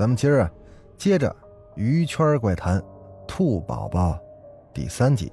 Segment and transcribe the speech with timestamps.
[0.00, 0.50] 咱们今儿啊，
[0.96, 1.36] 接着
[1.74, 2.82] 鱼圈怪谈，
[3.28, 4.18] 兔宝宝
[4.72, 5.30] 第三集。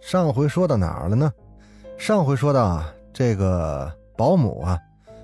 [0.00, 1.32] 上回说到哪儿了呢？
[1.96, 4.76] 上回说到啊，这个保姆啊，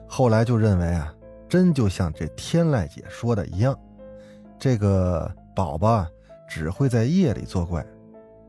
[0.06, 1.12] 后来就认为啊，
[1.48, 3.76] 真就像这天籁姐说的一样，
[4.56, 6.08] 这个宝宝啊，
[6.48, 7.84] 只会在夜里作怪。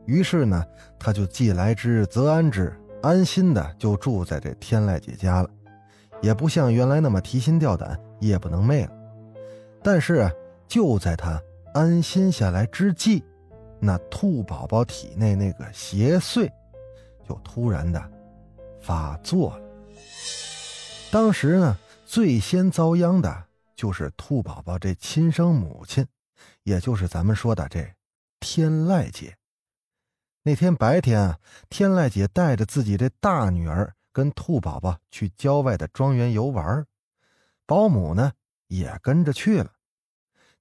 [0.06, 0.64] 于是呢，
[1.00, 5.50] 他就既来之则安之，安心的就住在这天籁姐家了，
[6.24, 8.92] 也不像原来那么提心吊胆、夜不能寐了。
[9.82, 10.34] 但是，
[10.66, 11.38] 就在他
[11.74, 13.22] 安心下来之际，
[13.78, 16.50] 那兔宝宝体内那个邪祟，
[17.28, 18.02] 就突然的
[18.80, 19.64] 发作了。
[21.12, 21.76] 当时呢，
[22.06, 23.44] 最先遭殃的
[23.76, 26.06] 就是兔宝宝这亲生母亲，
[26.62, 27.86] 也就是咱们说的这
[28.40, 29.36] 天籁姐。
[30.42, 36.86] 那天白天啊，天籁姐带着自己这大女儿跟兔宝宝去郊外的庄园游玩，
[37.66, 38.32] 保姆呢
[38.68, 39.72] 也跟着去了。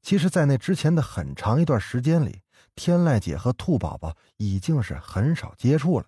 [0.01, 2.41] 其实，在那之前的很长一段时间里，
[2.73, 6.07] 天籁姐和兔宝宝已经是很少接触了。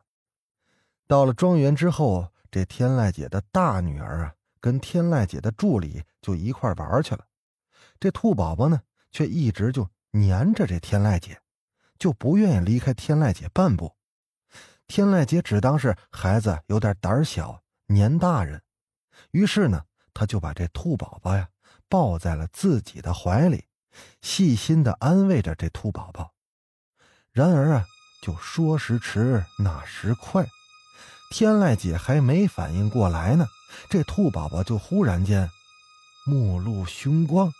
[1.07, 7.25] 到了庄园之后，这天籁姐的大女儿啊，跟天籁姐的助理就一块玩去了。
[7.99, 11.39] 这兔宝宝呢，却一直就黏着这天籁姐。
[11.97, 13.94] 就不愿意离开天籁姐半步，
[14.87, 18.61] 天籁姐只当是孩子有点胆小，黏大人，
[19.31, 19.83] 于是呢，
[20.13, 21.47] 她就把这兔宝宝呀
[21.89, 23.65] 抱在了自己的怀里，
[24.21, 26.31] 细心的安慰着这兔宝宝。
[27.31, 27.85] 然而啊，
[28.21, 30.45] 就说时迟，那时快，
[31.31, 33.47] 天籁姐还没反应过来呢，
[33.89, 35.49] 这兔宝宝就忽然间
[36.25, 37.51] 目露凶光。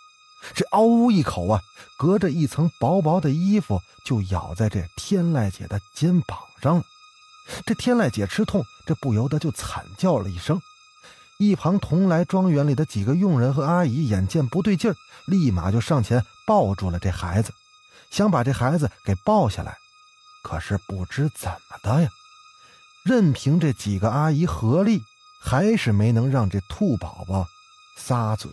[0.53, 1.59] 这嗷呜一口啊，
[1.97, 6.83] 隔着一层薄薄的衣服就咬在这天籁姐的肩膀上了。
[7.65, 10.61] 这天籁姐吃痛，这不由得就惨叫了一声。
[11.37, 14.95] 一旁同来庄园里的几个佣人和阿姨眼见不对劲儿，
[15.27, 17.53] 立马就上前抱住了这孩子，
[18.09, 19.75] 想把这孩子给抱下来。
[20.43, 22.09] 可是不知怎么的呀，
[23.03, 25.01] 任凭这几个阿姨合力，
[25.41, 27.45] 还是没能让这兔宝宝
[27.97, 28.49] 撒嘴。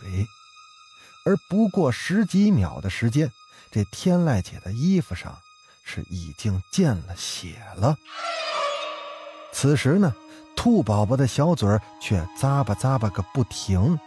[1.23, 3.31] 而不过十几秒的时间，
[3.71, 5.37] 这天籁姐的衣服上
[5.85, 7.95] 是已经见了血了。
[9.53, 10.11] 此时呢，
[10.55, 11.69] 兔宝宝的小嘴
[12.01, 13.97] 却咂巴咂巴个不停，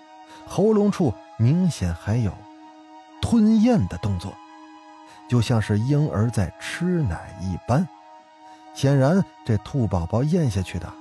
[0.47, 2.31] 喉咙处明显还有
[3.23, 4.35] 吞咽的动作，
[5.29, 7.89] 就像是婴儿在吃奶一般。
[8.75, 10.93] 显然，这兔宝宝咽下去的，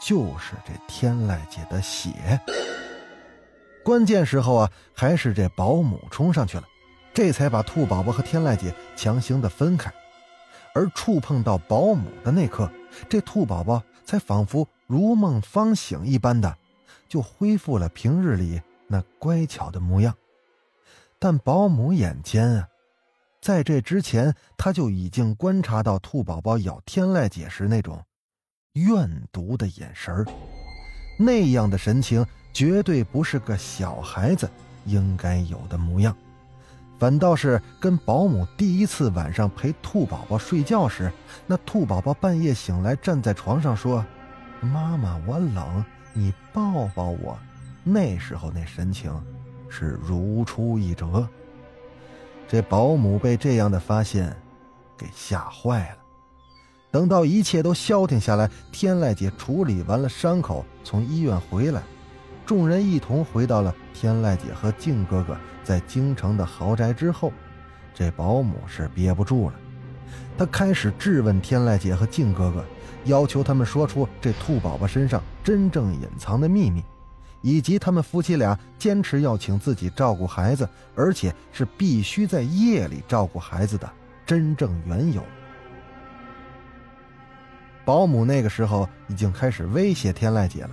[0.00, 2.40] 就是这天籁姐的血。
[3.84, 6.64] 关键时候啊，还是这保姆冲上去了，
[7.12, 9.92] 这才把兔宝宝和天籁姐强行的分开。
[10.74, 12.70] 而触碰到保姆的那刻，
[13.08, 16.56] 这兔宝宝才仿佛如梦方醒一般的，
[17.08, 20.14] 就恢复了平日里那乖巧的模样。
[21.18, 22.68] 但保姆眼尖啊，
[23.40, 28.02] 在这之前他就已经观察到兔宝宝咬天籁姐时那种
[28.72, 30.24] 怨毒的眼神
[31.18, 32.26] 那样的神情。
[32.56, 34.50] 绝对不是个小孩子
[34.86, 36.16] 应该有的模样，
[36.98, 41.12] 反倒是跟保姆第一次晚上陪兔宝宝睡觉时，
[41.46, 44.04] 那兔宝宝半夜醒来站在床上说
[44.60, 45.84] ：“妈妈，我冷，
[46.14, 47.38] 你抱抱我。”
[47.84, 49.12] 那时候那神情
[49.68, 51.28] 是如出一辙。
[52.48, 54.34] 这保姆被这样的发现
[54.96, 55.96] 给吓坏了。
[56.90, 61.82] 等到一切都消停下来，天籁姐处理完了伤口，从医院回来。
[62.46, 67.32] 众人一同回到了天籁姐和静哥哥在京城的豪宅之后，
[67.92, 69.56] 这保姆是憋不住了，
[70.38, 72.64] 他开始质问天籁姐和静哥哥，
[73.06, 76.84] 要求他们说出这兔宝宝身上真正隐藏的秘密，
[77.40, 83.90] 以及他们夫妻俩坚持要请自己照顾孩子，而且是必须在夜里照顾孩子的
[84.24, 85.20] 真正缘由。
[87.84, 90.70] 保姆那个时候已经开始威胁天籁姐了。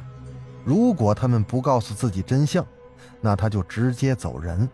[0.64, 2.66] 如果他们不告诉自己真相，
[3.20, 4.68] 那他就直接走人。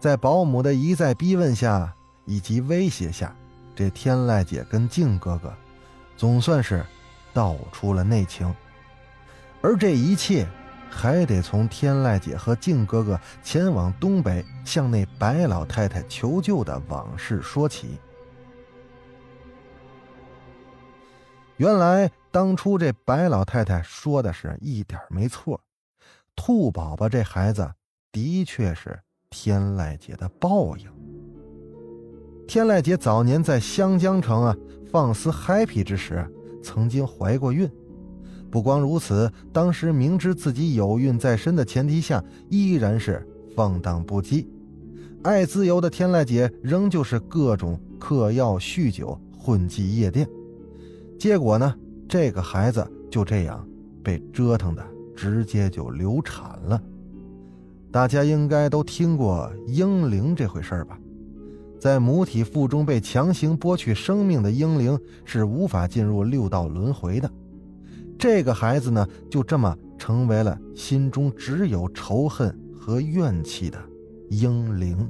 [0.00, 1.92] 在保姆的一再逼问下
[2.24, 3.34] 以及威胁下，
[3.74, 5.52] 这天籁姐跟静哥哥
[6.16, 6.84] 总算是
[7.32, 8.52] 道出了内情。
[9.60, 10.46] 而这一切
[10.90, 17.98] 还得从天籁姐和静哥哥前往东北向那白老太太求救的往事说起。
[21.62, 25.60] 原来当初这白老太太说的是一点没错，
[26.34, 27.70] 兔宝宝这孩子
[28.10, 28.98] 的确是
[29.30, 30.84] 天籁姐的报应。
[32.48, 34.56] 天籁姐早年在湘江城啊
[34.90, 36.28] 放肆 happy 之时，
[36.64, 37.70] 曾经怀过孕。
[38.50, 42.20] 不光如此，当时明知自己有孕在身的前提下，
[42.50, 43.24] 依然是
[43.54, 44.44] 放荡不羁。
[45.22, 50.28] 爱自由的天籁姐仍旧是各种嗑药、酗酒、混迹夜店。
[51.22, 51.72] 结果呢，
[52.08, 53.64] 这个孩子就这样
[54.02, 54.84] 被折腾的
[55.14, 56.82] 直接就流产了。
[57.92, 60.98] 大家应该都听过婴灵这回事吧？
[61.78, 67.30] 在母体腹中被强行剥去生命的婴灵是无法进入六道轮回的。
[68.18, 73.78] 这个孩子呢，就这么成为了心中只有仇恨和怨气的
[74.28, 75.08] 婴灵。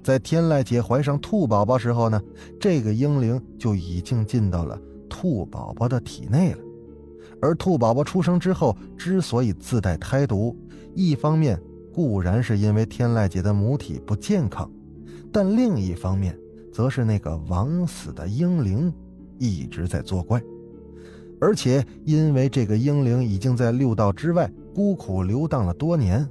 [0.00, 2.22] 在天籁姐怀上兔宝宝时候呢，
[2.60, 4.80] 这个婴灵就已经进到了。
[5.08, 6.58] 兔宝宝的体内了，
[7.40, 10.56] 而兔宝宝出生之后之所以自带胎毒，
[10.94, 11.60] 一方面
[11.92, 14.70] 固然是因为天籁姐的母体不健康，
[15.32, 16.38] 但另一方面
[16.72, 18.92] 则是那个枉死的婴灵
[19.38, 20.40] 一直在作怪，
[21.40, 26.28] 而且因为这个婴灵已经在六道之外孤苦流荡了多年，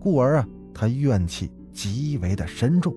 [0.00, 2.94] 故而啊，他怨气极为的深重。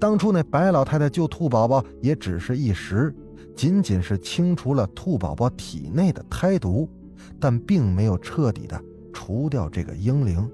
[0.00, 3.14] 当初那白老太太救兔宝宝也只是一时。
[3.54, 6.88] 仅仅是清除了兔宝宝体内的胎毒，
[7.38, 8.80] 但并没有彻底的
[9.12, 10.50] 除掉这个婴灵。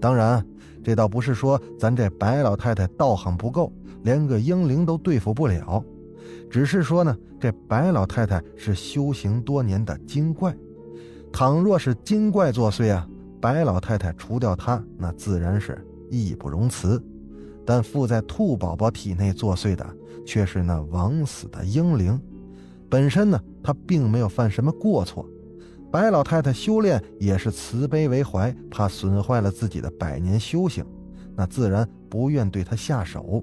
[0.00, 0.44] 当然，
[0.84, 3.72] 这倒不是说咱这白老太太道行不够，
[4.02, 5.82] 连个婴灵都对付不了，
[6.50, 10.54] 只是说呢，这白老太太是修行多年的精怪。
[11.32, 13.08] 倘若是精怪作祟啊，
[13.40, 17.02] 白老太太除掉她，那自然是义不容辞。
[17.68, 19.86] 但附在兔宝宝体内作祟的。
[20.26, 22.20] 却是那枉死的婴灵，
[22.90, 25.26] 本身呢，他并没有犯什么过错。
[25.90, 30.84] 白老太太修炼也是慈悲为怀，怕损坏了自己的百年修行，
[31.34, 33.42] 那自然不愿对他下手。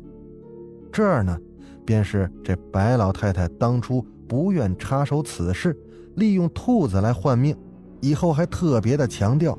[0.91, 1.35] 这儿呢，
[1.83, 5.75] 便是这白老太太当初不愿插手此事，
[6.17, 7.57] 利用兔子来换命，
[7.99, 9.57] 以后还特别的强调，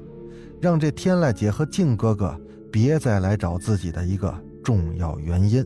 [0.61, 2.41] 让这天籁姐和静哥哥
[2.71, 4.33] 别再来找自己的一个
[4.67, 5.65] 重要原因。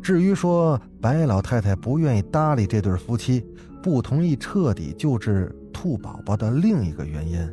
[0.00, 3.44] 至于说白老太太不愿意搭理这对夫妻，
[3.82, 7.52] 不同意彻底救治兔宝宝的另一个原因，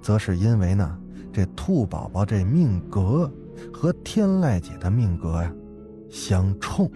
[0.00, 0.98] 则是因为呢，
[1.30, 3.30] 这兔宝宝这命格
[3.70, 5.54] 和天籁姐的命格呀
[6.08, 6.90] 相冲，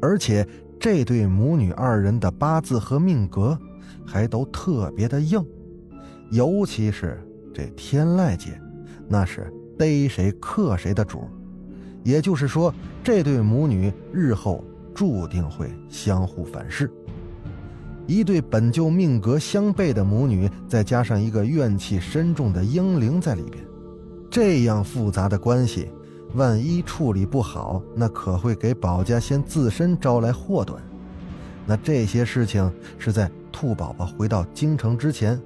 [0.00, 0.46] 而且
[0.78, 3.58] 这对母女二人的八字和命格
[4.06, 5.44] 还都特别的硬，
[6.30, 7.20] 尤其是
[7.52, 8.56] 这天籁姐，
[9.08, 11.24] 那是逮谁克谁的主。
[12.06, 12.72] 也就是说，
[13.02, 14.62] 这对母女日后
[14.94, 16.88] 注定会相互反噬。
[18.06, 23.64] 一对本就命格相悖的母女，再加上一个怨气深重的婴灵在里边，
[24.30, 25.90] 这样复杂的关系，
[26.34, 30.80] 万一处理不好，那可会给保家仙自身招来祸端。
[31.66, 35.36] 那这些事情是在兔宝宝回到京城之前，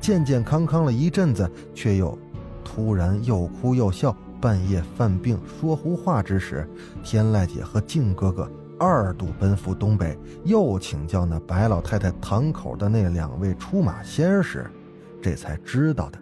[0.00, 2.18] 健健康康了一阵子，却又
[2.64, 4.16] 突然又哭又笑。
[4.40, 6.68] 半夜犯病说胡话之时，
[7.02, 14.70] 天籁姐和静哥哥二度奔赴东北，又请教那白老太太堂口的那两位出马仙时，
[15.20, 16.18] 这才知道的。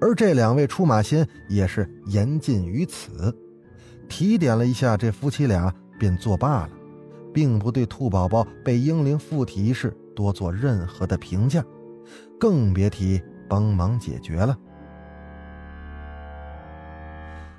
[0.00, 3.32] 而这两位出马仙也是言尽于此，
[4.08, 6.70] 提点了一下这夫妻俩，便作罢了，
[7.32, 11.64] 并不对兔宝宝被婴灵附体一事多做任何的评价，
[12.40, 14.58] 更别提帮忙解决了。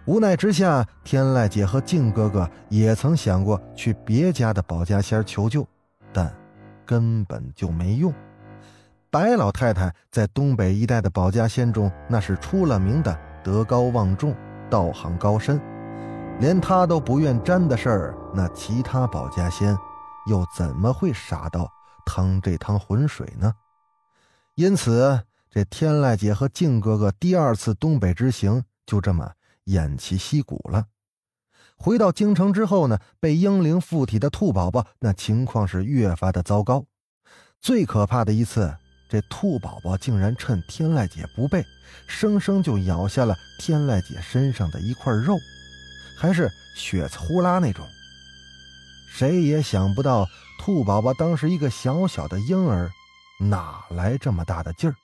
[0.06, 5.66] 无奈之下，天籁姐和静哥哥也曾想过去别家的保家仙求救，
[6.12, 6.34] 但
[6.86, 8.14] 根本就没用。
[9.10, 14.36] 白老太太在东北一带的保家仙中，那是出了名的德高望重、
[14.70, 15.62] 道行高深，
[16.40, 19.78] 连她都不愿沾的事儿，那其他保家仙
[20.28, 21.72] 又怎么会傻到
[22.06, 23.54] 趟这趟浑水呢？
[24.56, 29.32] 因此，这天籁姐和静哥哥第二次东北之行就这么。
[29.66, 30.86] 偃旗息鼓了。
[31.76, 36.86] 回到京城之后呢，被婴灵附体的兔宝宝，那情况是越发的糟糕。
[37.60, 38.74] 最可怕的一次，
[39.10, 41.66] 这兔宝宝竟然趁天籁姐不备，
[42.08, 45.38] 生生就咬下了天籁姐身上的一块肉，
[46.18, 47.86] 还是血呼啦那种。
[49.10, 50.28] 谁也想不到，
[50.60, 52.90] 兔宝宝当时一个小小的婴儿，
[53.40, 54.96] 哪来这么大的劲儿？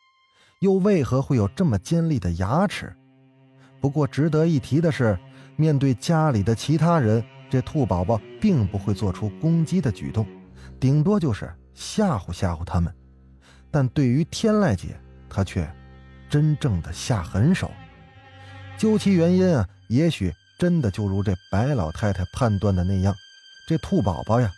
[0.60, 2.96] 又为何会有这么尖利的牙齿？
[3.82, 5.18] 不过值得一提的是，
[5.56, 10.26] 面对家里的其他人，这兔宝宝并不会做出攻击的举动，
[10.80, 12.94] 顶多就是吓唬吓唬他们。
[13.72, 15.70] 但对于天籁姐，她却
[16.30, 17.72] 真正的下狠手。
[18.78, 23.14] 究其原因啊，也许真的就如这白老太太判断的那样，
[23.68, 24.52] 这兔宝宝呀，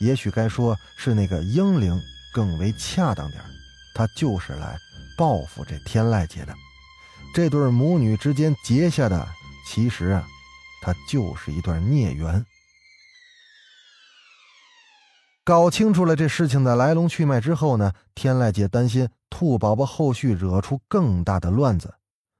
[0.00, 2.00] 也许该说是那个婴灵
[2.32, 3.42] 更为恰当点
[3.94, 4.78] 他就是来
[5.16, 6.54] 报复这天籁姐的。
[7.34, 9.28] 这对母女之间结下的，
[9.64, 10.28] 其实啊，
[10.80, 12.44] 它就是一段孽缘。
[15.44, 21.94] 搞清楚了这事情的来龙去脉之后呢，天籁姐担心兔宝宝后续惹出更大的乱子。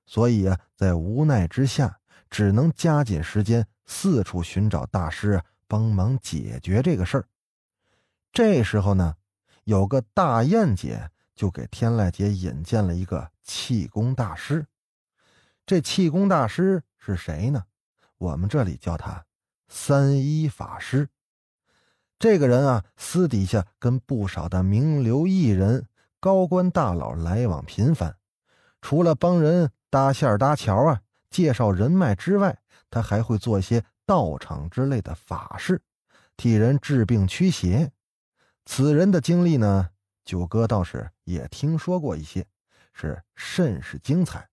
[0.05, 7.25] 所以啊，在无奈之下，只能加紧时间，四处寻找大师帮忙解决这个事儿。
[8.33, 9.15] 这时候呢，
[9.65, 14.67] 有个大燕姐就给天籁姐引荐了一个气功大师。
[15.69, 17.63] 这气功大师是谁呢？
[18.17, 19.27] 我们这里叫他
[19.69, 21.11] 三一法师。
[22.19, 25.87] 这个人啊，私底下跟不少的名流艺人、
[26.21, 28.17] 高官大佬来往频繁，
[28.81, 29.71] 除了帮人。
[29.91, 32.59] 搭线搭桥啊，介绍人脉之外，
[32.91, 35.83] 他还会做一些道场之类的法事，
[36.37, 37.93] 替人治病驱邪。
[38.65, 39.91] 此人的经历呢，
[40.25, 42.47] 九哥倒是也听说过一些，
[42.95, 44.49] 是甚是精彩。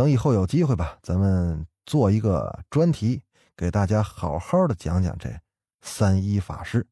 [0.00, 3.22] 等以后有机会吧，咱们做一个专题，
[3.54, 5.28] 给大家好好的讲讲这
[5.82, 6.86] 三一法师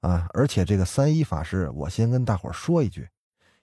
[0.00, 0.26] 啊。
[0.32, 3.06] 而且这个三一法师，我先跟大伙说一句，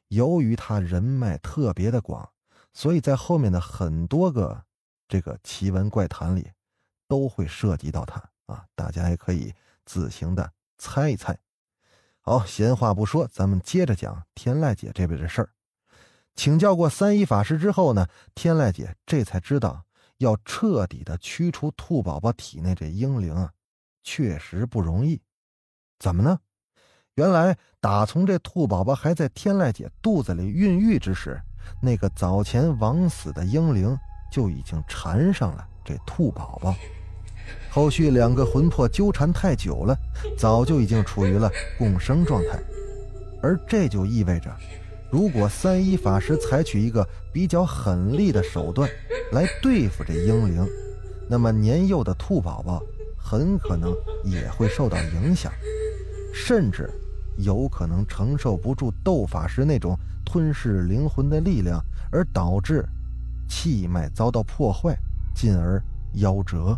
[0.09, 2.29] 由于他人脉特别的广。
[2.73, 4.63] 所以在后面的很多个
[5.07, 6.51] 这个奇闻怪谈里，
[7.07, 9.51] 都会涉及到他啊，大家也可以
[9.83, 11.35] 自行的猜一猜。
[12.21, 15.49] 好，闲话不说，咱们接着讲天籁姐这边的事儿。
[16.35, 19.83] 请教过三一法师之后呢，天籁姐这才知道，
[20.17, 23.51] 要彻底的驱除兔宝宝体内这婴灵啊，
[24.03, 25.21] 确实不容易。
[25.99, 26.39] 怎么呢？
[27.15, 31.39] 原来打从这兔宝宝还在天籁姐肚子里孕育之时。
[31.81, 33.97] 那个早前枉死的婴灵
[34.31, 36.75] 就已经缠上了这兔宝宝，
[37.69, 39.95] 后续两个魂魄纠缠太久了，
[40.37, 42.59] 早就已经处于了共生状态。
[43.41, 44.53] 而这就意味着，
[45.13, 48.89] 如果三一法师采取一个比较狠厉的手段
[49.31, 50.67] 来对付这婴灵，
[51.29, 52.81] 那么年幼的兔宝宝
[53.15, 53.93] 很可能
[54.23, 55.51] 也会受到影响，
[56.33, 56.89] 甚至
[57.37, 59.95] 有可能承受不住斗法师那种。
[60.25, 61.79] 吞噬灵魂的力量，
[62.11, 62.83] 而导致
[63.47, 64.97] 气脉遭到破坏，
[65.35, 65.79] 进而
[66.15, 66.75] 夭折。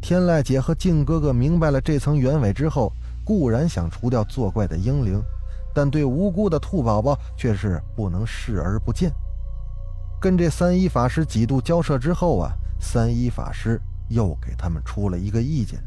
[0.00, 2.92] 天籁姐和静哥哥明白了这层原委之后，
[3.24, 5.22] 固然想除掉作怪的婴灵，
[5.74, 9.12] 但对无辜的兔宝宝却是不能视而不见。
[10.20, 15.82] 跟这三一法师几度交涉之后啊，三一法师又给他们出了一个意见：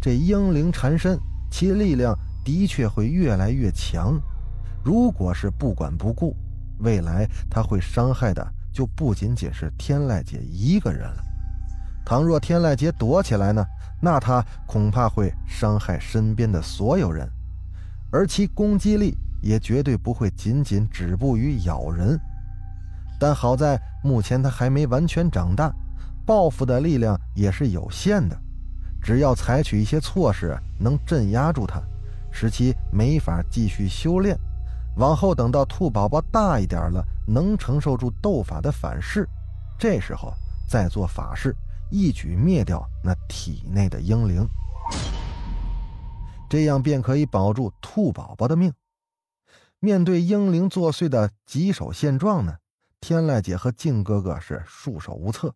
[0.00, 1.18] 这婴灵缠身，
[1.50, 4.20] 其力量的确会越来越强。
[4.82, 6.34] 如果是不管不顾，
[6.78, 11.22] 未来他会伤害的就不仅仅是天籁姐一个人了。
[12.04, 13.64] 倘若天籁姐躲起来呢，
[14.00, 17.30] 那他恐怕会伤害身边的所有人，
[18.12, 22.20] 而其攻击力也绝对不会仅仅止步于咬人。
[23.18, 25.72] 但好在目前它还没完全长大，
[26.26, 28.38] 报复的力量也是有限的。
[29.02, 31.82] 只要采取一些措施，能镇压住它，
[32.30, 34.38] 使其没法继续修炼。
[34.96, 39.26] 往后等到兔宝宝大一点了，能承受住斗法的反噬，
[39.78, 40.34] 这时候
[40.68, 41.56] 再做法事，
[41.90, 44.46] 一举灭掉那体内的婴灵，
[46.52, 48.74] 这样便可以保住兔宝宝的命。
[49.78, 52.58] 面对婴灵作祟的棘手现状呢，
[53.00, 55.54] 天籁姐和静哥哥是束手无策，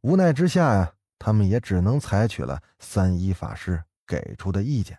[0.00, 4.98] 无奈之下呀，他们也只能采取了三一法师给出的意见。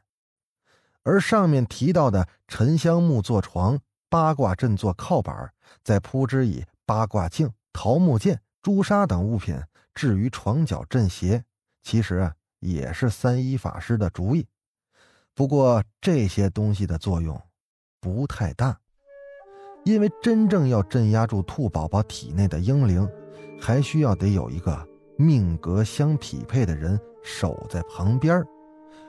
[1.03, 5.51] 而上面提到的沉香木做床、八卦阵做靠板，
[5.83, 9.61] 再铺之以八卦镜、桃木剑、朱砂等物品
[9.93, 11.43] 置于床角镇邪，
[11.83, 14.47] 其实啊也是三一法师的主意。
[15.39, 17.41] 不过这些东西的作用
[18.01, 18.77] 不太大，
[19.85, 23.09] 因为真正要镇压住兔宝宝体内的婴灵，
[23.57, 24.85] 还需要得有一个
[25.17, 28.45] 命格相匹配的人守在旁边，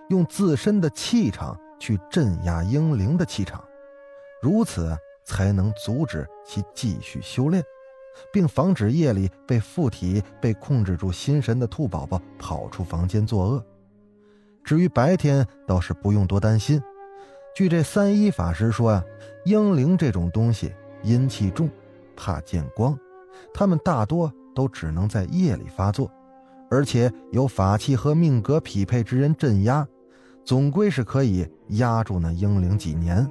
[0.09, 1.59] 用自身的气场。
[1.81, 3.65] 去镇压婴灵的气场，
[4.41, 7.65] 如此才能阻止其继续修炼，
[8.33, 13.67] 并防止夜里被附体、被控制住心神的兔宝宝跑出房间作恶。
[14.63, 16.81] 至于白天，倒是不用多担心。
[17.55, 19.05] 据这三一法师说啊，
[19.45, 21.69] 婴灵这种东西阴气重，
[22.17, 22.97] 怕见光，
[23.53, 26.11] 他们大多都只能在夜里发作，
[26.71, 29.87] 而且有法器和命格匹配之人镇压，
[30.45, 33.29] 总归是可以压住那婴灵几年。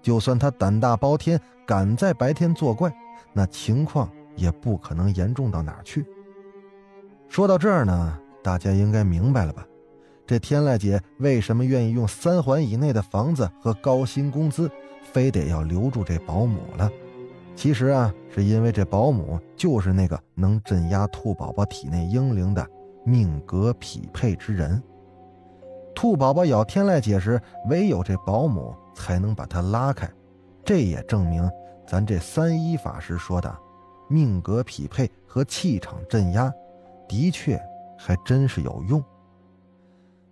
[0.00, 2.94] 就算他胆大包天，敢在白天作怪，
[3.32, 6.06] 那情况也不可能严重到哪去。
[7.28, 9.66] 说到这儿呢，大家应该明白了吧？
[10.28, 14.70] 这天籁姐为什么愿意用三环以内的房子和高薪工资，
[15.02, 16.90] 非得要留住这保姆了？
[17.56, 22.68] 其实啊，是因为这保姆就是那个能镇压兔宝宝体内婴灵的
[23.06, 24.82] 命格匹配之人。
[25.94, 30.06] 兔宝宝咬天籁姐时，唯有这保姆才能把它拉开。
[30.62, 31.50] 这也证明
[31.86, 33.58] 咱这三一法师说的
[34.10, 36.52] 命格匹配和气场镇压，
[37.08, 37.58] 的确
[37.96, 39.02] 还真是有用。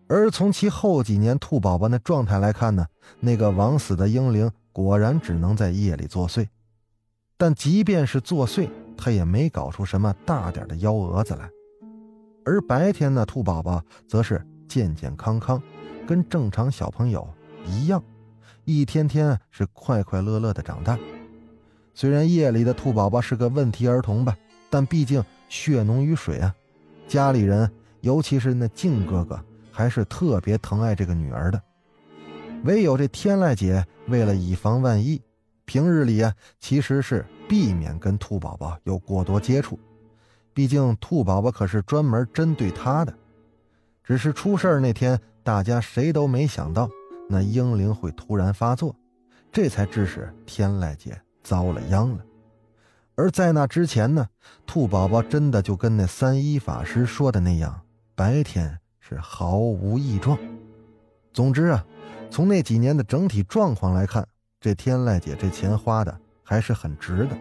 [0.09, 2.87] 而从其后几年兔宝宝那状态来看呢，
[3.19, 6.47] 那个枉死的婴灵果然只能在夜里作祟。
[7.37, 11.51] 但即便是作祟，他也没搞出什么大点的幺蛾子来。
[12.45, 15.61] 而白天呢，兔宝宝则是健健康康，
[16.07, 17.29] 跟正常小朋友
[17.67, 18.03] 一样，
[18.65, 20.97] 一天天是快快乐乐的长大。
[21.95, 24.37] 虽然夜里的兔宝宝是个问题儿童吧，
[24.71, 26.55] 但毕竟血浓于水啊，
[27.09, 27.69] 家里人
[28.03, 29.45] 尤其是那静哥哥。
[29.77, 31.63] 还是特别疼爱这个女儿的，
[32.65, 35.21] 唯有这天籁姐为了以防万一，
[35.67, 39.79] 平日里啊其实是避免跟兔宝宝有过多接触，
[40.55, 43.13] 毕竟兔宝宝可是专门针对她的。
[44.03, 46.89] 只是出事那天，大家谁都没想到
[47.29, 48.97] 那婴灵会突然发作，
[49.53, 52.25] 这才致使天籁姐遭了殃了。
[53.15, 54.27] 而在那之前呢，
[54.65, 57.83] 兔宝宝真的就跟那三一法师说的那样，
[58.15, 58.79] 白天。
[59.09, 60.37] 是毫无异状。
[61.33, 61.85] 总之啊，
[62.29, 64.27] 从那几年的整体状况来看，
[64.61, 67.39] 这天籁姐这钱花的还是很值的。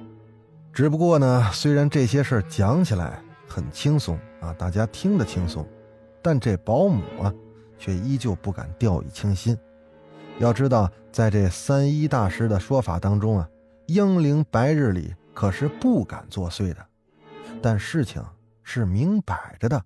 [0.72, 5.68] 只不过呢，虽然这些事讲起来很轻松啊，大家听得轻松，
[6.22, 7.34] 但这保姆啊，
[7.80, 9.58] 却依旧不敢掉以轻心。
[10.38, 13.50] 要知道，在这三一大师的说法当中啊，
[13.88, 16.86] 英灵白日里可是不敢作祟的。
[17.60, 18.24] 但事情
[18.62, 19.82] 是明摆着的。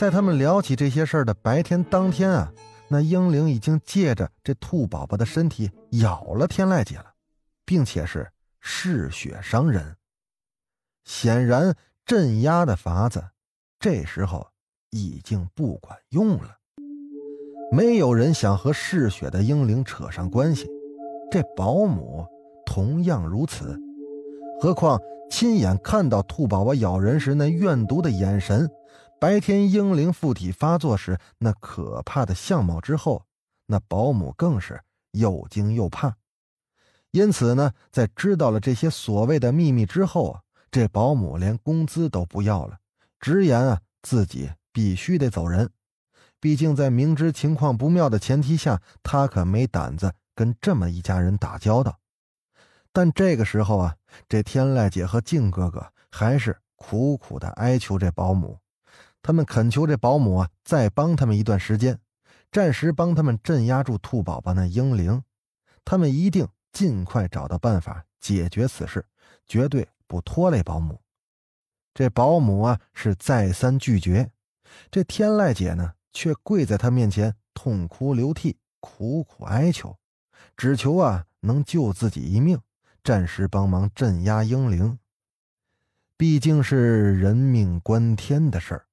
[0.00, 2.50] 在他们聊起这些事儿的白天当天啊，
[2.88, 7.04] 那英灵已经借着这兔宝宝的身体咬了天籁姐了，
[7.66, 8.26] 并且是
[8.60, 9.94] 嗜血伤人。
[11.04, 11.74] 显然，
[12.06, 13.22] 镇压的法子
[13.78, 14.46] 这时候
[14.88, 16.56] 已经不管用了。
[17.70, 20.66] 没有人想和嗜血的英灵扯上关系，
[21.30, 22.26] 这保姆
[22.64, 23.78] 同样如此。
[24.62, 24.98] 何况
[25.30, 28.66] 亲眼看到兔宝宝咬人时那怨毒的眼神。
[29.20, 33.26] 白天婴灵附体发作时那可怕的相貌之后，
[33.66, 34.80] 那保姆更是
[35.10, 36.16] 又惊又怕。
[37.10, 42.78] 因此呢，在知道了这些所谓的秘密之后，这保姆连工资都不要了，
[43.18, 45.70] 直言啊自己必须得走人。
[46.40, 51.98] 毕竟在明知情况不妙的前提下，他可没胆子跟这么一家人打交道。
[52.90, 58.58] 但这个时候啊，这天籁姐和静哥哥还是苦苦的哀求这保姆。
[59.22, 61.98] 他们恳求这保姆啊，再帮他们一段时间，
[62.50, 65.22] 暂时帮他们镇压住兔宝宝那婴灵。
[65.84, 69.04] 他们一定尽快找到办法解决此事，
[69.46, 71.00] 绝对不拖累保姆。
[71.92, 74.30] 这保姆啊是再三拒绝，
[74.90, 79.98] 这天籁姐呢却跪在他面前痛哭流涕，苦苦哀求，
[80.56, 82.60] 只求啊能救自己一命，
[83.02, 84.98] 暂时帮忙镇压婴灵。
[86.16, 88.86] 毕竟是人命关天的事儿。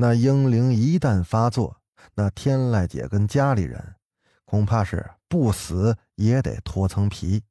[0.00, 1.80] 那婴灵一旦发作，
[2.14, 3.96] 那天籁姐跟家里人
[4.44, 7.42] 恐怕是不死也得脱层皮。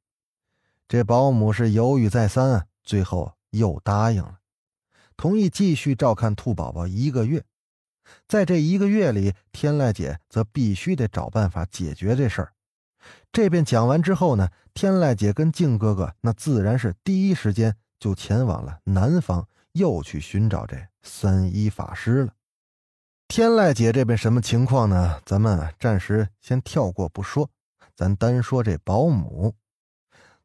[0.88, 4.38] 这保姆是犹豫再三，最后又答应了，
[5.14, 7.44] 同意继续照看兔宝宝一个月。
[8.26, 12.54] 在这一个月里，天籁姐则必须得找办法解决这事儿。
[13.30, 22.32] 这边讲完之后呢，天籁姐跟静哥哥那自然是第一时间就前往了南方，又去寻找这三一法师了。
[23.28, 25.20] 天籁姐这边什么情况呢？
[25.26, 27.50] 咱们暂时先跳过不说，
[27.94, 29.54] 咱单说这保姆。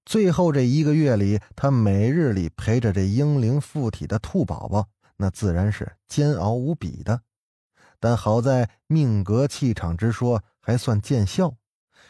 [0.05, 7.21] 最后这一个月里，她每日里陪着这婴灵附体的兔宝宝，那自然是煎熬无比的。
[8.01, 11.55] 但好在命格气场之说还算见效，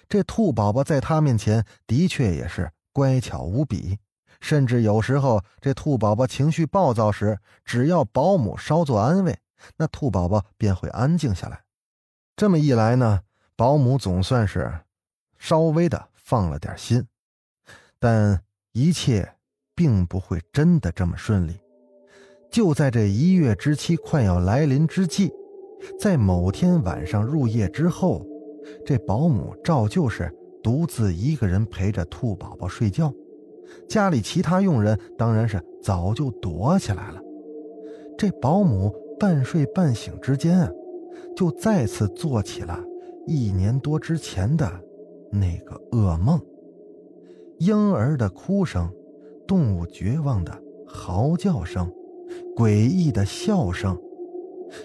[0.09, 3.99] 这兔宝宝在她面前的确也是乖巧无比。
[4.41, 9.37] 甚至有时候这兔宝宝情绪暴躁时，只要保姆稍作安慰。
[9.77, 11.63] 那兔宝宝便会安静下来，
[12.35, 13.21] 这么一来呢，
[13.55, 14.71] 保姆总算是
[15.37, 17.05] 稍微的放了点心。
[17.99, 19.35] 但一切
[19.73, 21.59] 并不会真的这么顺利。
[22.51, 25.31] 就在这一月之期快要来临之际，
[25.99, 28.25] 在某天晚上入夜之后，
[28.85, 33.11] 这保姆照旧是独自一个人陪着兔宝宝睡觉，
[33.89, 37.21] 家里其他佣人当然是早就躲起来了。
[38.17, 38.93] 这保姆
[39.23, 40.69] 半睡半醒之间啊，
[41.33, 42.77] 就再次做起了
[43.25, 44.69] 一年多之前的
[45.31, 46.37] 那个噩梦：
[47.57, 48.91] 婴儿的哭声，
[49.47, 50.51] 动物绝望的
[50.85, 51.89] 嚎叫声，
[52.53, 53.97] 诡异的笑声。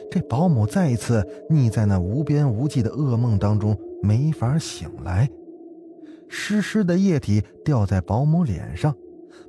[0.08, 5.28] 这保姆再一次溺在那无边无际的噩梦当中，没法醒来。
[6.28, 8.94] 湿湿的液体掉在保姆脸上，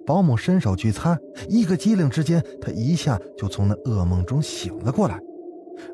[0.06, 5.20] 保姆伸手去擦，一个机灵之间，她一下就从那噩梦中醒了过来。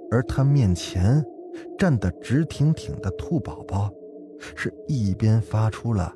[0.10, 1.24] 而她面前
[1.78, 3.92] 站得直挺挺的兔宝宝，
[4.56, 6.14] 是一边发出了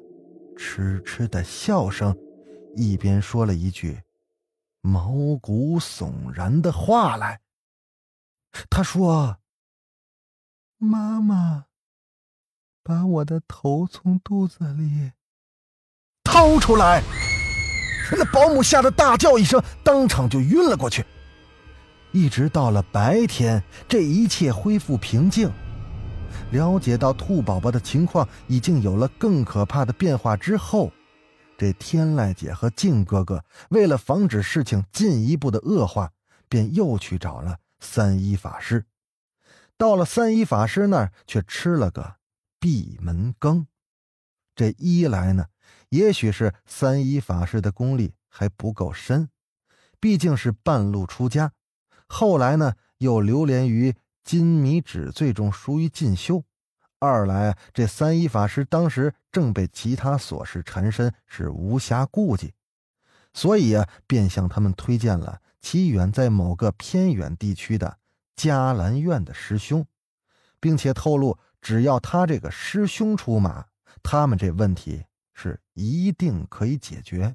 [0.58, 2.16] 痴痴的笑声，
[2.76, 4.02] 一边说了一句
[4.82, 5.12] 毛
[5.42, 7.42] 骨悚然的话来。
[8.70, 9.38] 他说
[10.80, 11.66] ：“妈妈，
[12.82, 15.12] 把我的头从肚子里
[16.24, 17.04] 掏出来。”
[18.18, 21.06] 那保姆吓得大叫一声，当场就晕了过去。
[22.12, 25.52] 一直到了白天，这一切恢复平静。
[26.52, 30.92] 了解到兔宝宝的情况已经有了更可怕的变化之后，
[31.58, 36.12] 这天籁姐和静哥哥为了防止事情进一步的恶化，
[36.48, 37.58] 便又去找了。
[37.80, 38.86] 三一法师
[39.78, 42.16] 到了三一法师那儿，却吃了个
[42.60, 43.68] 闭门羹。
[44.56, 45.46] 这一来呢，
[45.90, 49.30] 也许是三一法师的功力还不够深，
[50.00, 51.50] 毕竟是半路出家；
[52.08, 56.44] 后来呢，又流连于金米纸醉中，疏于进修；
[57.00, 62.54] 二来，这三一法师当时正被其他琐事缠身，是无暇顾及，
[63.34, 65.42] 所以啊，便向他们推荐了。
[65.62, 67.98] 其远在某个偏远地区的
[68.36, 69.86] 迦兰院的师兄，
[70.60, 73.66] 并且透露，只要他这个师兄出马，
[74.02, 75.04] 他们这问题
[75.80, 77.34] 一定可以解决。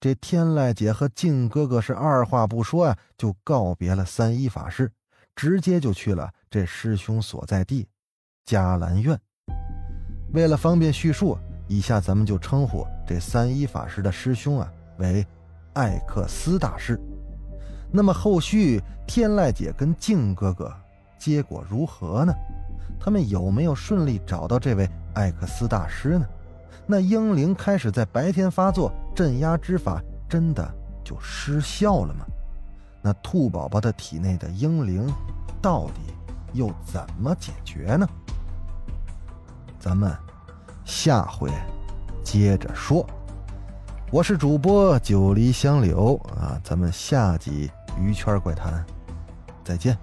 [0.00, 4.90] 这天籁姐和静哥哥是二话不说啊，就告别了三一法师，
[5.34, 7.88] 直接就去了这师兄所在地
[8.44, 9.18] 迦兰院。
[10.34, 15.24] 为了方便叙述，以下咱们就称呼这三一法师的师兄啊为
[15.74, 17.00] 艾克斯大师。
[17.92, 20.74] 那么后续天籁姐跟静哥哥
[21.18, 22.34] 结果如何呢？
[23.00, 26.26] 他们有没有顺利找到这位艾克斯大师呢？
[26.86, 30.66] 那婴灵开始在白天发作，镇压之法真的
[31.04, 32.24] 就失效了吗？
[33.02, 35.12] 那兔宝宝的体内的婴灵
[35.60, 36.14] 到底
[36.52, 38.08] 又怎么解决呢？
[39.78, 40.16] 咱们
[40.84, 41.50] 下回
[42.22, 43.04] 接着说。
[44.12, 47.70] 我是主播九黎香柳啊，咱们下集。
[47.98, 48.84] 鱼圈怪谈，
[49.64, 49.96] 再见。